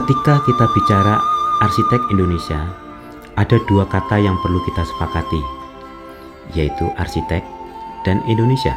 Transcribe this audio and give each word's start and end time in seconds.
Ketika 0.00 0.40
kita 0.48 0.64
bicara 0.72 1.20
arsitek 1.60 2.08
Indonesia, 2.08 2.72
ada 3.36 3.60
dua 3.68 3.84
kata 3.84 4.16
yang 4.16 4.32
perlu 4.40 4.56
kita 4.64 4.80
sepakati, 4.80 5.44
yaitu 6.56 6.88
arsitek 6.96 7.44
dan 8.08 8.24
Indonesia. 8.24 8.72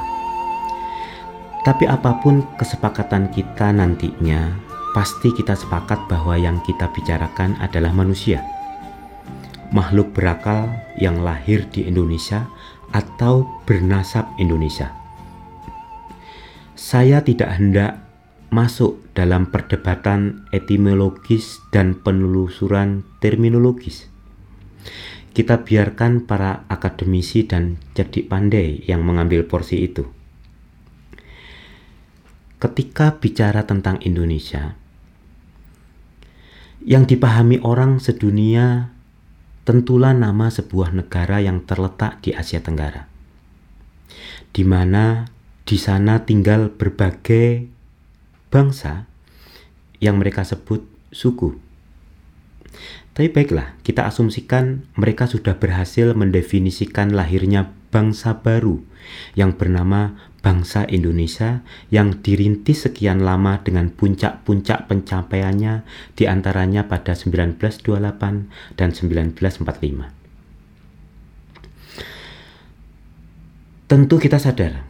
Tapi 1.64 1.88
apa 1.88 2.20
pun 2.20 2.44
kesepakatan 2.59 3.32
kita 3.32 3.72
nantinya, 3.72 4.52
pasti 4.91 5.31
kita 5.31 5.55
sepakat 5.55 6.12
bahwa 6.12 6.36
yang 6.36 6.59
kita 6.67 6.91
bicarakan 6.91 7.55
adalah 7.64 7.95
manusia. 7.95 8.44
Makhluk 9.72 10.12
berakal 10.12 10.76
yang 11.00 11.23
lahir 11.23 11.64
di 11.72 11.88
Indonesia 11.88 12.52
atau 12.92 13.48
bernasab 13.64 14.28
Indonesia. 14.44 14.92
Saya 16.76 17.23
tidak 17.23 17.55
hendak 17.55 18.02
masuk 18.53 19.02
dalam 19.17 19.49
perdebatan 19.49 20.45
etimologis 20.53 21.57
dan 21.73 21.98
penelusuran 21.98 23.02
terminologis. 23.17 24.13
Kita 25.34 25.66
biarkan 25.66 26.30
para 26.30 26.70
akademisi 26.70 27.49
dan 27.49 27.81
cerdik 27.97 28.30
pandai 28.30 28.85
yang 28.85 29.02
mengambil 29.02 29.49
porsi 29.49 29.81
itu. 29.81 30.05
Ketika 32.61 33.17
bicara 33.17 33.66
tentang 33.66 33.97
Indonesia, 34.05 34.77
yang 36.85 37.09
dipahami 37.09 37.58
orang 37.66 37.97
sedunia 37.97 38.94
tentulah 39.66 40.13
nama 40.13 40.53
sebuah 40.53 40.94
negara 40.94 41.41
yang 41.41 41.66
terletak 41.66 42.22
di 42.22 42.35
Asia 42.35 42.61
Tenggara, 42.61 43.09
di 44.53 44.61
mana 44.61 45.25
di 45.63 45.80
sana 45.80 46.28
tinggal 46.28 46.69
berbagai 46.69 47.72
bangsa 48.54 49.09
yang 49.98 50.22
mereka 50.22 50.46
sebut 50.46 50.86
suku. 51.09 51.58
Tapi 53.18 53.30
baiklah, 53.34 53.78
kita 53.82 54.06
asumsikan 54.06 54.86
mereka 54.94 55.26
sudah 55.26 55.58
berhasil 55.58 56.14
mendefinisikan 56.14 57.14
lahirnya 57.14 57.74
bangsa 57.90 58.42
baru 58.42 58.81
yang 59.34 59.58
bernama 59.58 60.18
bangsa 60.42 60.84
Indonesia 60.90 61.62
yang 61.94 62.20
dirintis 62.26 62.90
sekian 62.90 63.22
lama 63.22 63.62
dengan 63.62 63.94
puncak-puncak 63.94 64.90
pencapaiannya 64.90 65.86
di 66.18 66.26
antaranya 66.26 66.90
pada 66.90 67.14
1928 67.14 68.78
dan 68.78 68.90
1945. 68.92 70.09
Tentu 73.88 74.16
kita 74.18 74.42
sadar 74.42 74.81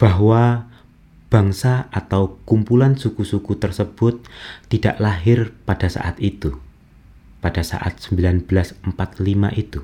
bahwa 0.00 0.67
bangsa 1.28 1.92
atau 1.92 2.40
kumpulan 2.48 2.96
suku-suku 2.96 3.60
tersebut 3.60 4.24
tidak 4.72 4.96
lahir 4.96 5.52
pada 5.68 5.88
saat 5.88 6.16
itu, 6.20 6.56
pada 7.44 7.60
saat 7.60 8.00
1945 8.00 8.84
itu. 9.56 9.80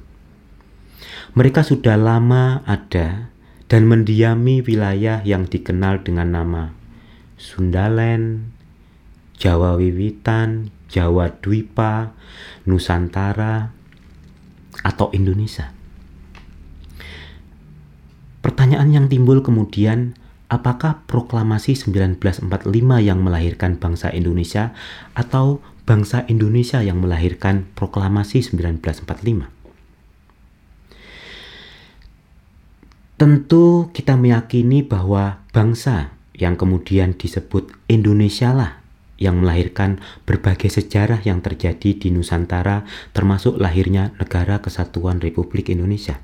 Mereka 1.36 1.60
sudah 1.60 2.00
lama 2.00 2.64
ada 2.64 3.28
dan 3.68 3.88
mendiami 3.88 4.64
wilayah 4.64 5.20
yang 5.24 5.44
dikenal 5.44 6.00
dengan 6.00 6.32
nama 6.32 6.62
Sundaland, 7.36 8.48
Jawa 9.36 9.76
Wiwitan, 9.76 10.72
Jawa 10.88 11.28
Dwipa, 11.42 12.14
Nusantara, 12.64 13.74
atau 14.80 15.10
Indonesia. 15.12 15.74
Pertanyaan 18.40 18.92
yang 18.92 19.06
timbul 19.08 19.40
kemudian, 19.40 20.14
apakah 20.48 21.04
proklamasi 21.08 21.76
1945 21.78 22.40
yang 23.00 23.18
melahirkan 23.20 23.80
bangsa 23.80 24.12
Indonesia 24.12 24.76
atau 25.16 25.64
bangsa 25.84 26.24
Indonesia 26.28 26.80
yang 26.80 27.00
melahirkan 27.00 27.68
proklamasi 27.76 28.44
1945? 28.44 29.54
Tentu 33.14 33.94
kita 33.94 34.18
meyakini 34.18 34.82
bahwa 34.82 35.38
bangsa 35.54 36.10
yang 36.34 36.58
kemudian 36.58 37.14
disebut 37.14 37.70
Indonesia 37.86 38.50
lah 38.50 38.82
yang 39.22 39.38
melahirkan 39.38 40.02
berbagai 40.26 40.66
sejarah 40.66 41.22
yang 41.22 41.38
terjadi 41.38 41.94
di 41.94 42.10
Nusantara 42.10 42.82
termasuk 43.14 43.62
lahirnya 43.62 44.10
Negara 44.18 44.58
Kesatuan 44.58 45.22
Republik 45.22 45.70
Indonesia. 45.70 46.18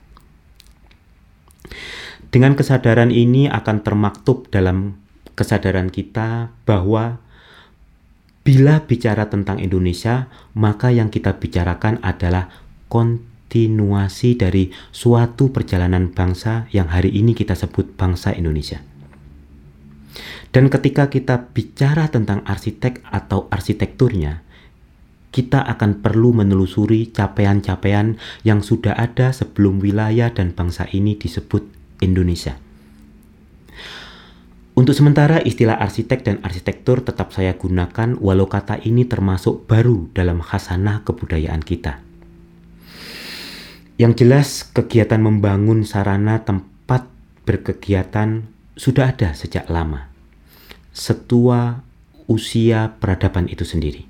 Dengan 2.31 2.55
kesadaran 2.55 3.11
ini 3.11 3.51
akan 3.51 3.83
termaktub 3.83 4.47
dalam 4.55 4.95
kesadaran 5.35 5.91
kita 5.91 6.55
bahwa 6.63 7.19
bila 8.47 8.87
bicara 8.87 9.27
tentang 9.27 9.59
Indonesia, 9.59 10.31
maka 10.55 10.95
yang 10.95 11.11
kita 11.11 11.43
bicarakan 11.43 11.99
adalah 12.07 12.47
kontinuasi 12.87 14.39
dari 14.39 14.71
suatu 14.95 15.51
perjalanan 15.51 16.15
bangsa 16.15 16.71
yang 16.71 16.87
hari 16.87 17.11
ini 17.11 17.35
kita 17.35 17.59
sebut 17.59 17.99
bangsa 17.99 18.31
Indonesia. 18.31 18.79
Dan 20.55 20.71
ketika 20.71 21.11
kita 21.11 21.51
bicara 21.51 22.15
tentang 22.15 22.47
arsitek 22.47 23.03
atau 23.11 23.51
arsitekturnya, 23.51 24.47
kita 25.35 25.67
akan 25.67 25.99
perlu 25.99 26.31
menelusuri 26.31 27.11
capaian-capaian 27.11 28.19
yang 28.47 28.63
sudah 28.63 28.95
ada 28.95 29.35
sebelum 29.35 29.83
wilayah 29.83 30.31
dan 30.31 30.55
bangsa 30.55 30.87
ini 30.91 31.15
disebut 31.19 31.80
Indonesia. 32.01 32.59
Untuk 34.81 34.97
sementara 34.97 35.45
istilah 35.45 35.77
arsitek 35.77 36.25
dan 36.25 36.37
arsitektur 36.41 37.05
tetap 37.05 37.37
saya 37.37 37.53
gunakan 37.53 38.17
walau 38.17 38.49
kata 38.49 38.81
ini 38.81 39.05
termasuk 39.05 39.69
baru 39.69 40.09
dalam 40.17 40.41
khasanah 40.41 41.05
kebudayaan 41.05 41.61
kita. 41.61 42.01
Yang 44.01 44.25
jelas 44.25 44.49
kegiatan 44.65 45.21
membangun 45.21 45.85
sarana 45.85 46.41
tempat 46.41 47.05
berkegiatan 47.45 48.49
sudah 48.73 49.13
ada 49.13 49.37
sejak 49.37 49.69
lama. 49.69 50.09
Setua 50.97 51.85
usia 52.25 52.97
peradaban 52.97 53.53
itu 53.53 53.69
sendiri. 53.69 54.09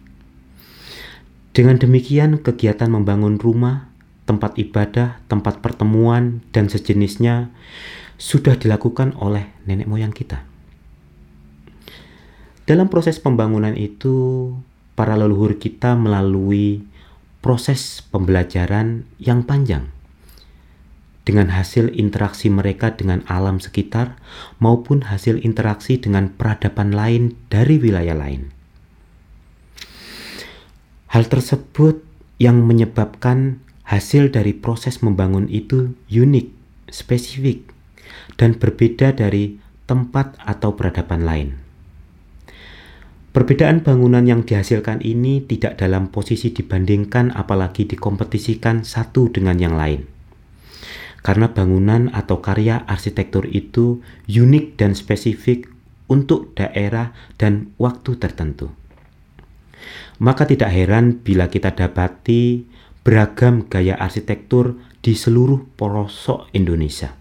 Dengan 1.50 1.82
demikian 1.82 2.38
kegiatan 2.38 2.86
membangun 2.86 3.42
rumah, 3.42 3.89
tempat 4.30 4.54
ibadah, 4.62 5.18
tempat 5.26 5.58
pertemuan, 5.58 6.38
dan 6.54 6.70
sejenisnya 6.70 7.50
sudah 8.14 8.54
dilakukan 8.54 9.18
oleh 9.18 9.50
nenek 9.66 9.90
moyang 9.90 10.14
kita. 10.14 10.46
Dalam 12.62 12.86
proses 12.86 13.18
pembangunan 13.18 13.74
itu, 13.74 14.54
para 14.94 15.18
leluhur 15.18 15.58
kita 15.58 15.98
melalui 15.98 16.86
proses 17.42 18.06
pembelajaran 18.06 19.02
yang 19.18 19.42
panjang 19.42 19.90
dengan 21.26 21.50
hasil 21.50 21.90
interaksi 21.98 22.46
mereka 22.46 22.94
dengan 22.94 23.26
alam 23.26 23.58
sekitar 23.58 24.14
maupun 24.62 25.10
hasil 25.10 25.42
interaksi 25.42 25.98
dengan 25.98 26.30
peradaban 26.30 26.94
lain 26.94 27.34
dari 27.50 27.82
wilayah 27.82 28.14
lain. 28.14 28.54
Hal 31.10 31.26
tersebut 31.26 32.06
yang 32.38 32.62
menyebabkan 32.62 33.58
Hasil 33.90 34.30
dari 34.30 34.54
proses 34.54 35.02
membangun 35.02 35.50
itu 35.50 35.98
unik, 36.06 36.46
spesifik, 36.94 37.74
dan 38.38 38.54
berbeda 38.54 39.18
dari 39.18 39.58
tempat 39.90 40.38
atau 40.46 40.78
peradaban 40.78 41.26
lain. 41.26 41.58
Perbedaan 43.34 43.82
bangunan 43.82 44.22
yang 44.22 44.46
dihasilkan 44.46 45.02
ini 45.02 45.42
tidak 45.42 45.82
dalam 45.82 46.06
posisi 46.14 46.54
dibandingkan 46.54 47.34
apalagi 47.34 47.90
dikompetisikan 47.90 48.86
satu 48.86 49.26
dengan 49.26 49.58
yang 49.58 49.74
lain. 49.74 50.06
Karena 51.26 51.50
bangunan 51.50 52.14
atau 52.14 52.38
karya 52.38 52.86
arsitektur 52.86 53.50
itu 53.50 54.06
unik 54.30 54.78
dan 54.78 54.94
spesifik 54.94 55.66
untuk 56.06 56.54
daerah 56.54 57.10
dan 57.42 57.74
waktu 57.74 58.22
tertentu. 58.22 58.70
Maka 60.22 60.46
tidak 60.46 60.70
heran 60.70 61.26
bila 61.26 61.50
kita 61.50 61.74
dapati 61.74 62.70
beragam 63.00 63.66
gaya 63.66 63.96
arsitektur 63.96 64.76
di 65.00 65.16
seluruh 65.16 65.64
pelosok 65.76 66.52
Indonesia. 66.52 67.16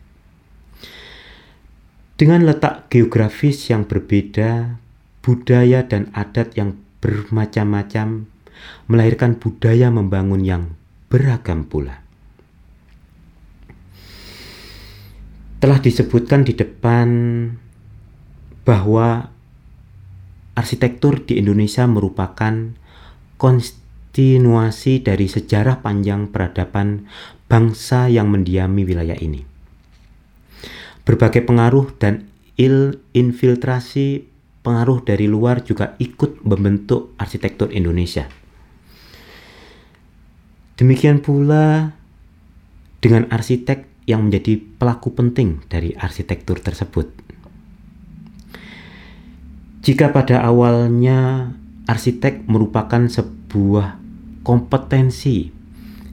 Dengan 2.19 2.43
letak 2.43 2.91
geografis 2.91 3.71
yang 3.71 3.87
berbeda, 3.87 4.75
budaya 5.23 5.87
dan 5.87 6.11
adat 6.11 6.51
yang 6.59 6.75
bermacam-macam 6.99 8.27
melahirkan 8.91 9.39
budaya 9.39 9.87
membangun 9.87 10.43
yang 10.43 10.63
beragam 11.07 11.63
pula. 11.63 12.03
Telah 15.63 15.79
disebutkan 15.79 16.43
di 16.43 16.55
depan 16.55 17.07
bahwa 18.67 19.31
arsitektur 20.59 21.23
di 21.23 21.39
Indonesia 21.39 21.87
merupakan 21.87 22.75
konst 23.39 23.79
kontinuasi 24.09 25.05
dari 25.05 25.29
sejarah 25.29 25.85
panjang 25.85 26.33
peradaban 26.33 27.05
bangsa 27.45 28.09
yang 28.09 28.33
mendiami 28.33 28.81
wilayah 28.81 29.13
ini. 29.13 29.45
Berbagai 31.05 31.45
pengaruh 31.45 31.93
dan 32.01 32.25
il 32.57 33.05
infiltrasi 33.13 34.25
pengaruh 34.65 35.05
dari 35.05 35.29
luar 35.29 35.61
juga 35.61 35.93
ikut 36.01 36.41
membentuk 36.41 37.13
arsitektur 37.21 37.69
Indonesia. 37.69 38.25
Demikian 40.81 41.21
pula 41.21 41.93
dengan 42.99 43.29
arsitek 43.29 44.09
yang 44.09 44.25
menjadi 44.25 44.57
pelaku 44.57 45.13
penting 45.13 45.61
dari 45.69 45.93
arsitektur 45.93 46.57
tersebut. 46.57 47.13
Jika 49.85 50.11
pada 50.11 50.41
awalnya 50.43 51.53
arsitek 51.85 52.49
merupakan 52.49 53.05
sebuah 53.05 53.38
kompetensi 54.45 55.49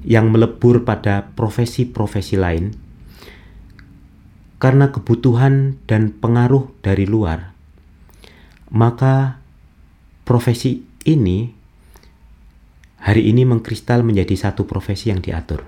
yang 0.07 0.33
melebur 0.33 0.87
pada 0.87 1.29
profesi-profesi 1.35 2.37
lain, 2.41 2.73
karena 4.57 4.89
kebutuhan 4.89 5.77
dan 5.85 6.17
pengaruh 6.17 6.73
dari 6.81 7.05
luar, 7.05 7.53
maka 8.73 9.39
profesi 10.25 10.83
ini 11.05 11.53
hari 12.99 13.31
ini 13.31 13.47
mengkristal 13.47 14.03
menjadi 14.03 14.35
satu 14.51 14.67
profesi 14.67 15.13
yang 15.13 15.23
diatur. 15.23 15.63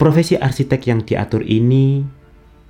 Profesi 0.00 0.34
arsitek 0.34 0.80
yang 0.90 1.00
diatur 1.06 1.46
ini 1.46 2.02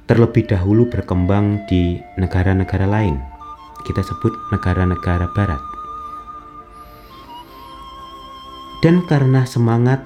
terlebih 0.04 0.44
dahulu 0.44 0.92
berkembang 0.92 1.64
di 1.64 1.96
negara-negara 2.20 2.84
lain. 2.84 3.16
Kita 3.88 4.04
sebut 4.04 4.52
negara-negara 4.52 5.32
barat. 5.32 5.71
Dan 8.82 9.06
karena 9.06 9.46
semangat 9.46 10.02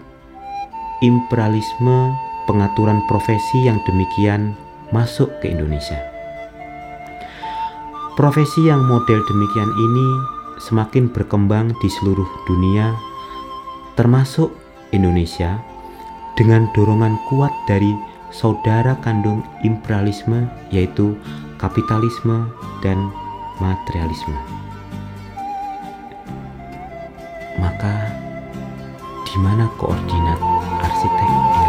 imperialisme 1.00 2.12
pengaturan 2.44 3.00
profesi 3.08 3.64
yang 3.64 3.81
demikian 3.88 4.52
masuk 4.93 5.32
ke 5.40 5.50
Indonesia 5.50 5.96
Profesi 8.17 8.64
yang 8.64 8.81
model 8.88 9.20
demikian 9.28 9.69
ini 9.76 10.08
semakin 10.56 11.12
berkembang 11.12 11.76
di 11.84 11.88
seluruh 12.00 12.25
dunia, 12.49 12.96
termasuk 13.93 14.49
Indonesia, 14.96 15.61
dengan 16.32 16.64
dorongan 16.73 17.20
kuat 17.28 17.52
dari 17.69 17.93
saudara 18.32 18.96
kandung 19.05 19.44
imperialisme, 19.69 20.49
yaitu 20.73 21.12
kapitalisme 21.61 22.49
dan 22.81 23.12
materialisme. 23.61 24.65
Maka, 29.37 29.44
di 29.44 29.44
mana 29.44 29.69
koordinat 29.77 30.41
arsitek? 30.81 31.65